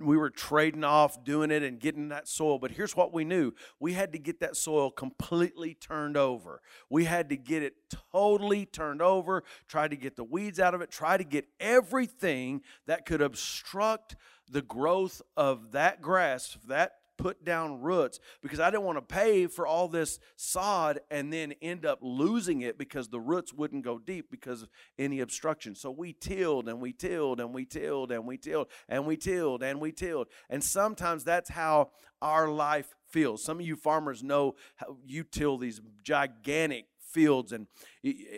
[0.00, 2.58] we were trading off doing it and getting that soil.
[2.58, 6.60] But here's what we knew: we had to get that soil completely turned over.
[6.88, 7.74] We had to get it
[8.12, 9.44] totally turned over.
[9.68, 10.90] Try to get the weeds out of it.
[10.90, 14.16] Try to get everything that could obstruct
[14.50, 19.48] the growth of that grass, that put down roots, because I didn't want to pay
[19.48, 23.98] for all this sod and then end up losing it because the roots wouldn't go
[23.98, 25.74] deep because of any obstruction.
[25.74, 29.62] So we tilled and we tilled and we tilled and we tilled and we tilled
[29.62, 30.28] and we tilled.
[30.48, 31.90] And sometimes that's how
[32.22, 33.42] our life feels.
[33.42, 37.66] Some of you farmers know how you till these gigantic fields and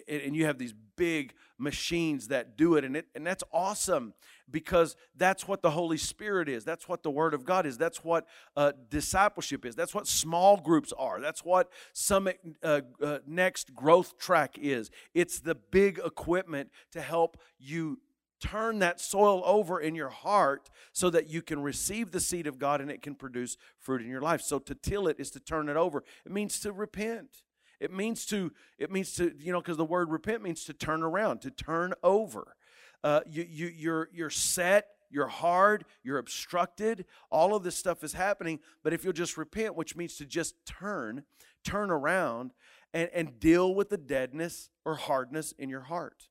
[0.08, 4.14] and you have these big machines that do it and it and that's awesome
[4.50, 8.04] because that's what the holy spirit is that's what the word of god is that's
[8.04, 13.74] what uh, discipleship is that's what small groups are that's what summit uh, uh, next
[13.74, 17.98] growth track is it's the big equipment to help you
[18.40, 22.58] turn that soil over in your heart so that you can receive the seed of
[22.58, 24.40] God and it can produce fruit in your life.
[24.40, 26.02] So to till it is to turn it over.
[26.24, 27.42] It means to repent.
[27.80, 31.02] It means to, it means to, you know, because the word repent means to turn
[31.02, 32.54] around, to turn over.
[33.02, 37.06] Uh, you, you, you're, you're set, you're hard, you're obstructed.
[37.30, 38.60] All of this stuff is happening.
[38.84, 41.24] But if you'll just repent, which means to just turn,
[41.64, 42.52] turn around,
[42.92, 46.28] and, and deal with the deadness or hardness in your heart.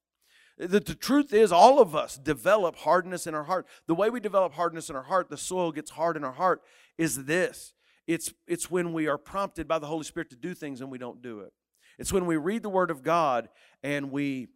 [0.57, 3.65] The, the truth is, all of us develop hardness in our heart.
[3.87, 6.61] The way we develop hardness in our heart, the soil gets hard in our heart,
[6.97, 7.73] is this
[8.09, 10.97] it's, it's when we are prompted by the Holy Spirit to do things and we
[10.97, 11.53] don't do it.
[11.99, 13.49] It's when we read the Word of God
[13.83, 14.47] and we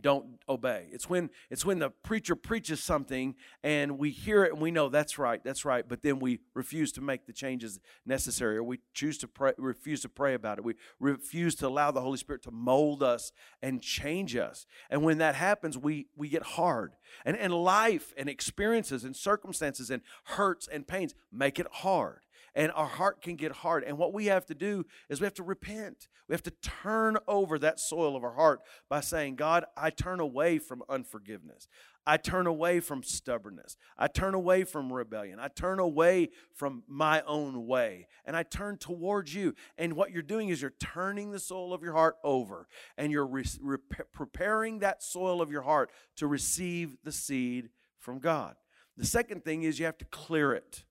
[0.00, 0.86] don't obey.
[0.92, 4.88] It's when it's when the preacher preaches something and we hear it and we know
[4.88, 8.78] that's right, that's right, but then we refuse to make the changes necessary or we
[8.94, 10.64] choose to pray, refuse to pray about it.
[10.64, 14.64] We refuse to allow the Holy Spirit to mold us and change us.
[14.90, 16.92] And when that happens, we we get hard.
[17.24, 22.20] And and life and experiences and circumstances and hurts and pains make it hard
[22.54, 23.84] and our heart can get hard.
[23.84, 26.08] And what we have to do is we have to repent.
[26.28, 30.20] We have to turn over that soil of our heart by saying, God, I turn
[30.20, 31.68] away from unforgiveness.
[32.06, 33.76] I turn away from stubbornness.
[33.98, 35.38] I turn away from rebellion.
[35.38, 39.54] I turn away from my own way and I turn towards you.
[39.76, 43.26] And what you're doing is you're turning the soil of your heart over and you're
[43.26, 43.76] re- re-
[44.12, 48.54] preparing that soil of your heart to receive the seed from God.
[48.96, 50.84] The second thing is you have to clear it.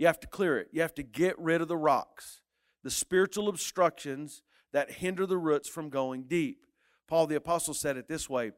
[0.00, 0.68] You have to clear it.
[0.72, 2.40] You have to get rid of the rocks,
[2.82, 4.40] the spiritual obstructions
[4.72, 6.64] that hinder the roots from going deep.
[7.06, 8.52] Paul the Apostle said it this way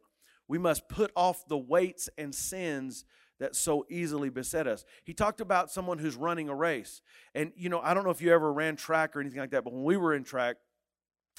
[0.47, 3.05] We must put off the weights and sins
[3.41, 4.85] that so easily beset us.
[5.03, 7.03] He talked about someone who's running a race.
[7.35, 9.65] And, you know, I don't know if you ever ran track or anything like that,
[9.65, 10.59] but when we were in track,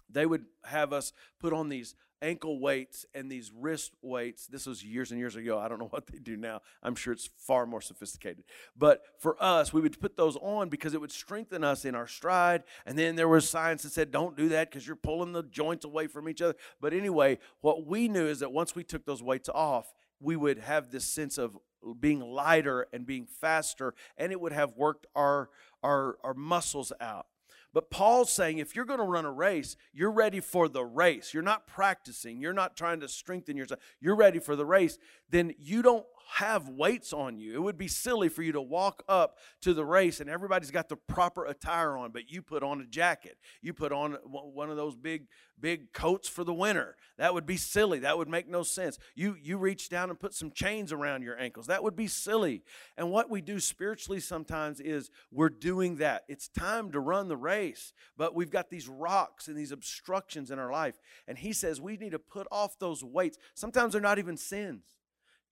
[0.09, 4.47] they would have us put on these ankle weights and these wrist weights.
[4.47, 5.59] This was years and years ago.
[5.59, 6.62] I don't know what they do now.
[6.81, 8.45] I'm sure it's far more sophisticated.
[8.75, 12.07] But for us, we would put those on because it would strengthen us in our
[12.07, 12.63] stride.
[12.86, 15.86] And then there was science that said, don't do that because you're pulling the joints
[15.86, 16.55] away from each other.
[16.81, 20.59] But anyway, what we knew is that once we took those weights off, we would
[20.59, 21.57] have this sense of
[21.99, 25.49] being lighter and being faster, and it would have worked our,
[25.83, 27.27] our, our muscles out.
[27.73, 31.33] But Paul's saying if you're going to run a race, you're ready for the race.
[31.33, 34.99] You're not practicing, you're not trying to strengthen yourself, you're ready for the race.
[35.29, 37.53] Then you don't have weights on you.
[37.53, 40.89] It would be silly for you to walk up to the race and everybody's got
[40.89, 43.38] the proper attire on, but you put on a jacket.
[43.61, 45.28] You put on one of those big
[45.59, 46.95] big coats for the winter.
[47.17, 47.99] That would be silly.
[47.99, 48.97] That would make no sense.
[49.15, 51.67] You you reach down and put some chains around your ankles.
[51.67, 52.63] That would be silly.
[52.97, 56.24] And what we do spiritually sometimes is we're doing that.
[56.28, 60.59] It's time to run the race, but we've got these rocks and these obstructions in
[60.59, 60.99] our life.
[61.28, 63.38] And he says we need to put off those weights.
[63.53, 64.84] Sometimes they're not even sins.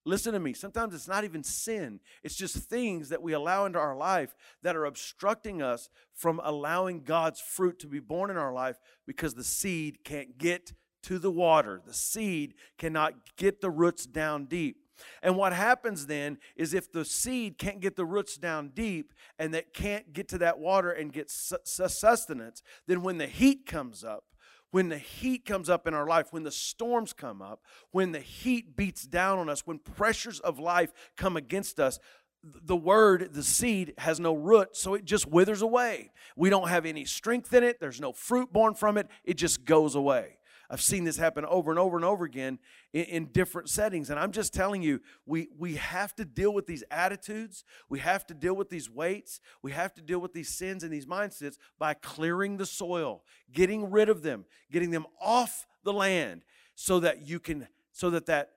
[0.03, 0.53] Listen to me.
[0.53, 4.75] Sometimes it's not even sin, it's just things that we allow into our life that
[4.75, 9.43] are obstructing us from allowing God's fruit to be born in our life because the
[9.43, 10.73] seed can't get
[11.03, 11.81] to the water.
[11.85, 14.77] The seed cannot get the roots down deep.
[15.23, 19.53] And what happens then is if the seed can't get the roots down deep and
[19.53, 24.25] that can't get to that water and get sustenance, then when the heat comes up,
[24.71, 27.61] when the heat comes up in our life, when the storms come up,
[27.91, 31.99] when the heat beats down on us, when pressures of life come against us,
[32.43, 36.11] the word, the seed, has no root, so it just withers away.
[36.35, 39.63] We don't have any strength in it, there's no fruit born from it, it just
[39.65, 40.37] goes away.
[40.71, 42.57] I've seen this happen over and over and over again
[42.93, 44.09] in, in, different settings.
[44.09, 47.65] And I'm just telling you, we, we have to deal with these attitudes.
[47.89, 49.41] We have to deal with these weights.
[49.61, 53.91] We have to deal with these sins and these mindsets by clearing the soil, getting
[53.91, 56.43] rid of them, getting them off the land
[56.73, 58.51] so that you can, so that that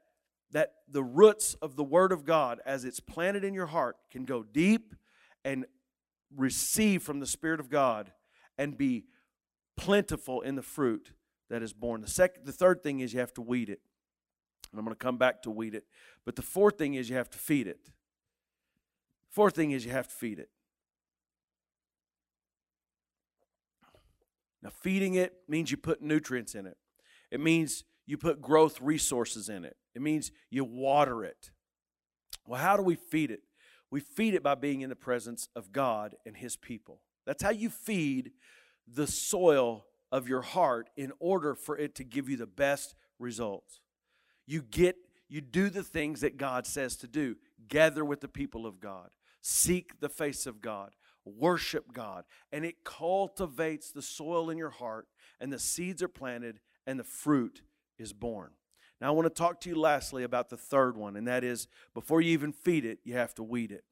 [0.53, 4.25] that the roots of the word of God as it's planted in your heart can
[4.25, 4.95] go deep
[5.45, 5.67] and
[6.37, 8.13] receive from the spirit of God
[8.57, 9.07] and be
[9.77, 11.11] plentiful in the fruit
[11.51, 12.01] that is born.
[12.01, 13.81] The second, the third thing is you have to weed it.
[14.73, 15.85] And I'm going to come back to weed it.
[16.25, 17.91] But the fourth thing is you have to feed it.
[19.31, 20.49] Fourth thing is you have to feed it.
[24.63, 26.79] Now, feeding it means you put nutrients in it.
[27.31, 29.77] It means you put growth resources in it.
[29.95, 31.51] It means you water it.
[32.47, 33.43] Well, how do we feed it?
[33.91, 37.01] We feed it by being in the presence of God and His people.
[37.27, 38.33] That's how you feed
[38.87, 43.81] the soil of your heart in order for it to give you the best results.
[44.47, 44.95] You get
[45.29, 47.35] you do the things that God says to do.
[47.67, 49.11] Gather with the people of God.
[49.41, 50.93] Seek the face of God.
[51.25, 52.25] Worship God.
[52.53, 55.09] And it cultivates the soil in your heart
[55.41, 57.63] and the seeds are planted and the fruit
[57.99, 58.51] is born.
[59.01, 61.67] Now I want to talk to you lastly about the third one and that is
[61.93, 63.83] before you even feed it, you have to weed it.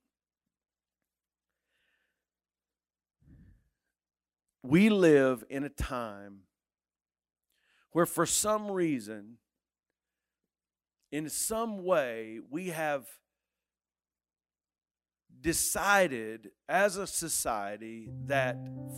[4.63, 6.41] We live in a time
[7.91, 9.39] where, for some reason,
[11.11, 13.07] in some way, we have
[15.41, 18.57] decided as a society that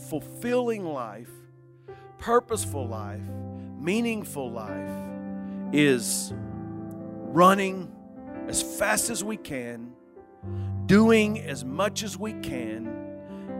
[0.09, 1.31] fulfilling life,
[2.19, 3.27] purposeful life,
[3.79, 4.91] meaningful life
[5.73, 7.91] is running
[8.47, 9.91] as fast as we can,
[10.85, 13.04] doing as much as we can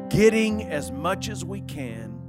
[0.10, 2.20] getting as much as we can,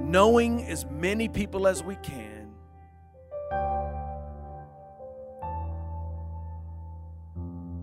[0.00, 2.52] knowing as many people as we can.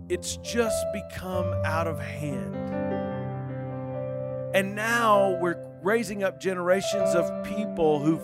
[0.09, 2.55] It's just become out of hand.
[4.55, 8.19] And now we're raising up generations of people who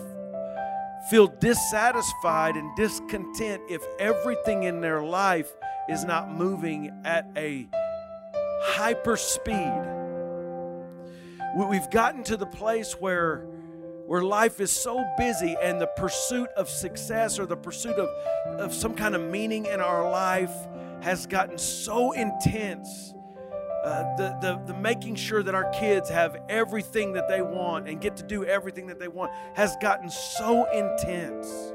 [1.10, 5.52] feel dissatisfied and discontent if everything in their life
[5.88, 7.68] is not moving at a
[8.64, 9.72] hyper speed.
[11.56, 13.46] We've gotten to the place where
[14.06, 18.08] where life is so busy and the pursuit of success or the pursuit of,
[18.60, 20.52] of some kind of meaning in our life
[21.00, 23.14] has gotten so intense.
[23.82, 28.00] Uh, the, the, the making sure that our kids have everything that they want and
[28.00, 31.72] get to do everything that they want has gotten so intense.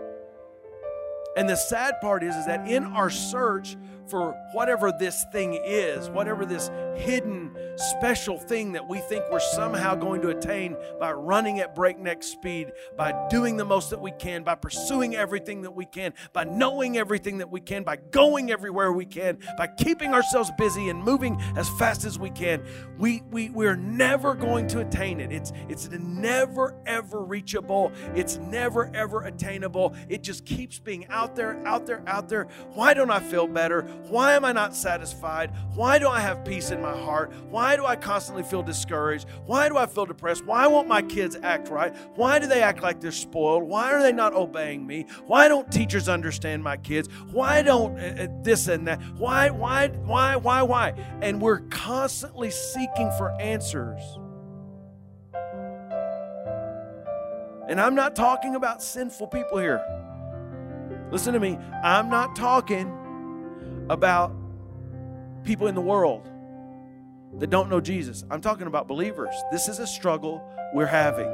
[1.36, 3.76] And the sad part is, is that in our search
[4.10, 9.96] for whatever this thing is, whatever this hidden special thing that we think we're somehow
[9.96, 14.44] going to attain by running at breakneck speed, by doing the most that we can,
[14.44, 18.92] by pursuing everything that we can, by knowing everything that we can, by going everywhere
[18.92, 22.64] we can, by keeping ourselves busy and moving as fast as we can.
[22.98, 25.32] We, we, we're never going to attain it.
[25.32, 27.92] It's, it's never, ever reachable.
[28.16, 29.96] It's never, ever attainable.
[30.10, 32.48] It just keeps being out there, out there, out there.
[32.74, 33.84] Why don't I feel better?
[34.10, 35.52] Why am I not satisfied?
[35.76, 37.32] Why do I have peace in my heart?
[37.50, 39.28] Why do I constantly feel discouraged?
[39.46, 40.46] Why do I feel depressed?
[40.46, 41.96] Why won't my kids act right?
[42.16, 43.64] Why do they act like they're spoiled?
[43.64, 45.06] Why are they not obeying me?
[45.26, 47.10] Why don't teachers understand my kids?
[47.32, 49.02] Why don't uh this and that?
[49.18, 50.94] Why, why, why, why, why?
[51.22, 54.02] And we're constantly seeking for answers.
[57.68, 59.84] And I'm not talking about sinful people here.
[61.12, 61.58] Listen to me.
[61.84, 62.92] I'm not talking
[63.90, 64.36] about
[65.44, 66.28] people in the world
[67.38, 68.24] that don't know Jesus.
[68.30, 69.36] I'm talking about believers.
[69.52, 71.30] This is a struggle we're having.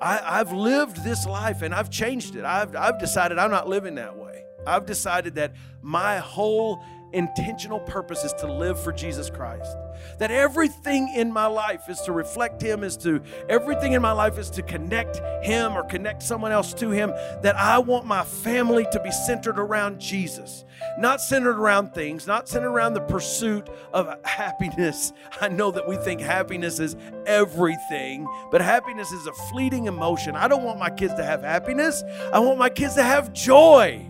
[0.00, 2.44] I, have lived this life and I've changed it.
[2.44, 4.44] I've, I've decided I'm not living that way.
[4.66, 9.76] I've decided that my whole intentional purpose is to live for Jesus Christ.
[10.18, 14.38] That everything in my life is to reflect Him, is to, everything in my life
[14.38, 17.10] is to connect Him or connect someone else to Him.
[17.42, 20.64] That I want my family to be centered around Jesus,
[20.98, 25.12] not centered around things, not centered around the pursuit of happiness.
[25.40, 26.96] I know that we think happiness is
[27.26, 30.36] everything, but happiness is a fleeting emotion.
[30.36, 32.02] I don't want my kids to have happiness,
[32.32, 34.06] I want my kids to have joy.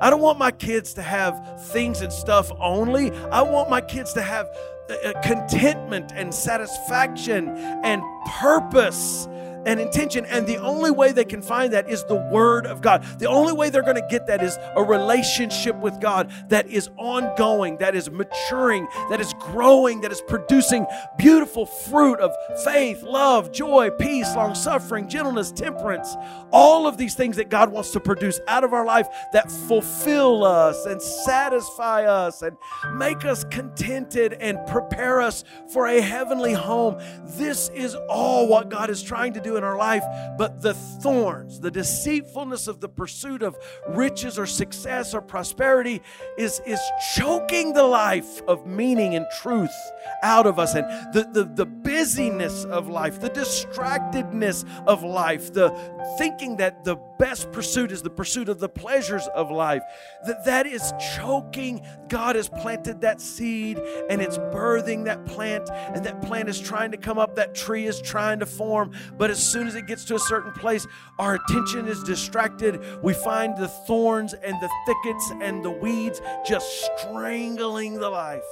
[0.00, 3.10] I don't want my kids to have things and stuff only.
[3.10, 4.46] I want my kids to have
[4.88, 8.02] uh, uh, contentment and satisfaction and
[8.40, 9.28] purpose
[9.66, 10.24] and intention.
[10.24, 13.04] And the only way they can find that is the Word of God.
[13.18, 16.88] The only way they're going to get that is a relationship with God that is
[16.96, 20.86] ongoing, that is maturing, that is growing, that is producing
[21.18, 22.32] beautiful fruit of
[22.64, 26.16] faith, love, joy, peace, long suffering, gentleness, temperance.
[26.52, 30.44] All of these things that God wants to produce out of our life that fulfill
[30.44, 32.56] us and satisfy us and
[32.94, 35.42] make us contented and prepare us
[35.72, 36.98] for a heavenly home.
[37.24, 40.04] This is all what God is trying to do in our life,
[40.38, 43.56] but the thorns, the deceitfulness of the pursuit of
[43.88, 46.02] riches or success or prosperity
[46.38, 46.80] is, is
[47.14, 49.74] choking the life of meaning and truth
[50.22, 50.74] out of us.
[50.74, 55.70] And the, the, the busyness of life, the distractedness of life, the
[56.18, 59.82] thinking that the best pursuit is the pursuit of the pleasures of life,
[60.26, 61.84] that, that is choking.
[62.08, 63.78] God has planted that seed
[64.10, 67.86] and it's birthing that plant, and that plant is trying to come up, that tree
[67.86, 68.92] is trying to form.
[69.16, 70.88] But as soon as it gets to a certain place,
[71.20, 72.80] our attention is distracted.
[73.00, 78.42] We find the thorns and the thickets and the weeds just strangling the life.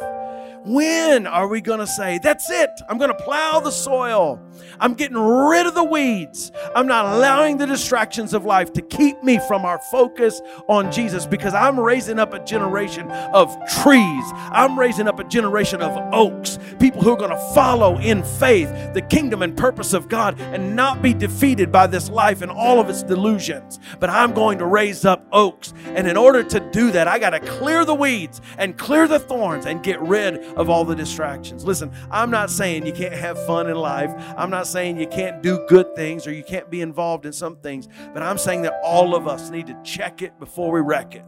[0.64, 2.70] When are we going to say, That's it?
[2.88, 4.40] I'm going to plow the soil.
[4.78, 6.52] I'm getting rid of the weeds.
[6.76, 11.26] I'm not allowing the distractions of life to keep me from our focus on Jesus
[11.26, 13.50] because I'm raising up a generation of
[13.82, 14.24] trees.
[14.34, 18.70] I'm raising up a generation of oaks, people who are going to follow in faith
[18.94, 22.80] the kingdom and purpose of God and not be defeated by this life and all
[22.80, 23.78] of its delusions.
[24.00, 25.72] But I'm going to raise up oaks.
[25.86, 29.18] And in order to do that, I got to clear the weeds and clear the
[29.18, 31.64] thorns and get rid of all the distractions.
[31.64, 34.12] Listen, I'm not saying you can't have fun in life.
[34.36, 37.56] I'm not saying you can't do good things or you can't be involved in some
[37.56, 41.14] things, but I'm saying that all of us need to check it before we wreck
[41.14, 41.24] it.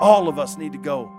[0.00, 1.10] All of us need to go.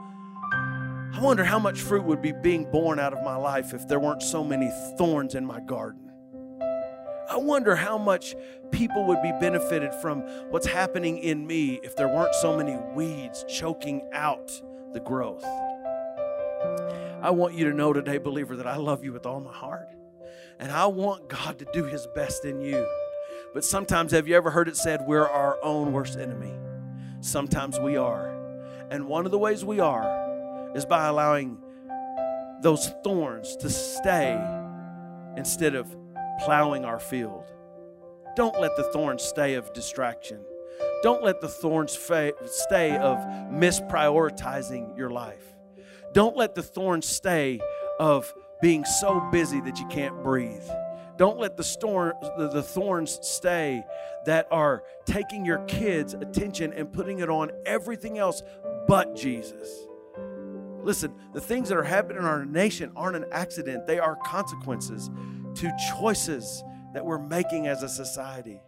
[1.14, 4.00] I wonder how much fruit would be being born out of my life if there
[4.00, 6.03] weren't so many thorns in my garden.
[7.30, 8.36] I wonder how much
[8.72, 13.46] people would be benefited from what's happening in me if there weren't so many weeds
[13.48, 14.52] choking out
[14.94, 15.44] the growth.
[17.22, 19.88] I want you to know today, believer, that I love you with all my heart.
[20.60, 22.86] And I want God to do His best in you.
[23.54, 26.54] But sometimes, have you ever heard it said, we're our own worst enemy?
[27.22, 28.30] Sometimes we are.
[28.90, 31.58] And one of the ways we are is by allowing
[32.62, 34.40] those thorns to stay
[35.38, 35.96] instead of
[36.40, 37.46] plowing our field.
[38.36, 40.44] Don't let the thorns stay of distraction.
[41.04, 43.18] Don't let the thorns fa- stay of
[43.52, 45.56] misprioritizing your life.
[46.14, 47.60] Don't let the thorns stay
[48.00, 50.64] of being so busy that you can't breathe.
[51.18, 53.84] Don't let the, storm, the, the thorns stay
[54.26, 58.42] that are taking your kids' attention and putting it on everything else
[58.88, 59.70] but Jesus.
[60.82, 65.10] Listen, the things that are happening in our nation aren't an accident, they are consequences
[65.56, 68.62] to choices that we're making as a society.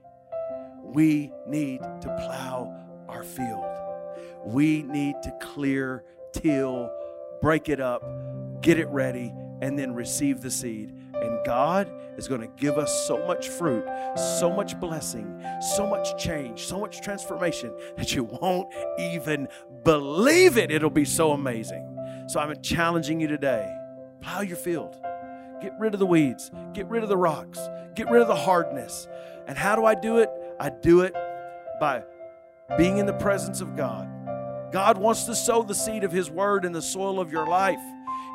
[0.83, 2.73] We need to plow
[3.07, 3.65] our field.
[4.45, 6.91] We need to clear, till,
[7.41, 8.03] break it up,
[8.61, 10.93] get it ready, and then receive the seed.
[11.13, 13.85] And God is going to give us so much fruit,
[14.39, 15.43] so much blessing,
[15.75, 19.47] so much change, so much transformation that you won't even
[19.83, 20.71] believe it.
[20.71, 22.25] It'll be so amazing.
[22.27, 23.71] So I'm challenging you today
[24.21, 24.97] plow your field,
[25.61, 27.59] get rid of the weeds, get rid of the rocks,
[27.95, 29.07] get rid of the hardness.
[29.47, 30.29] And how do I do it?
[30.59, 31.13] I do it
[31.79, 32.03] by
[32.77, 34.09] being in the presence of God
[34.75, 37.79] God wants to sow the seed of His word in the soil of your life.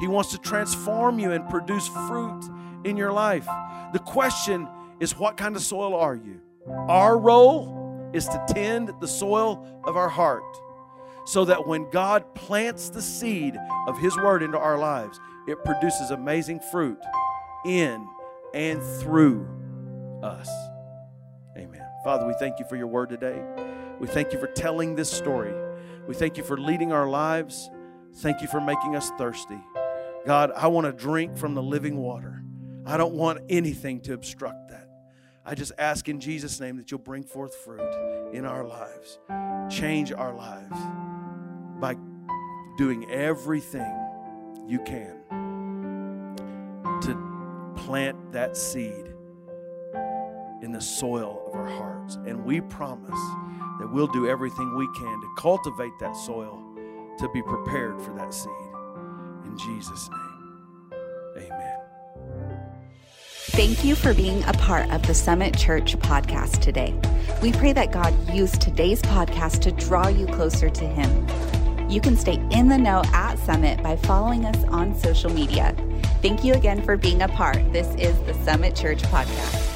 [0.01, 2.41] He wants to transform you and produce fruit
[2.85, 3.47] in your life.
[3.93, 4.67] The question
[5.01, 6.41] is what kind of soil are you?
[6.89, 10.43] Our role is to tend the soil of our heart
[11.27, 15.21] so that when God plants the seed of His word into our lives,
[15.51, 16.99] it produces amazing fruit
[17.65, 18.07] in
[18.55, 19.47] and through
[20.23, 20.49] us.
[21.57, 21.87] Amen.
[22.05, 23.43] Father, we thank you for your word today.
[23.99, 25.53] We thank you for telling this story.
[26.07, 27.71] We thank you for leading our lives.
[28.17, 29.61] Thank you for making us thirsty.
[30.27, 32.43] God, I want to drink from the living water.
[32.87, 34.89] I don't want anything to obstruct that.
[35.45, 39.19] I just ask in Jesus' name that you'll bring forth fruit in our lives,
[39.71, 40.79] change our lives
[41.81, 41.97] by
[42.77, 43.97] doing everything
[44.67, 45.21] you can
[47.03, 49.15] to plant that seed
[50.63, 52.17] in the soil of our hearts.
[52.27, 53.21] And we promise
[53.79, 56.63] that we'll do everything we can to cultivate that soil
[57.19, 58.53] to be prepared for that seed.
[59.45, 61.77] In Jesus' name, amen.
[63.53, 66.95] Thank you for being a part of the Summit Church podcast today.
[67.43, 71.27] We pray that God used today's podcast to draw you closer to Him.
[71.91, 75.75] You can stay in the know at Summit by following us on social media.
[76.23, 77.73] Thank you again for being a part.
[77.73, 79.70] This is the Summit Church podcast.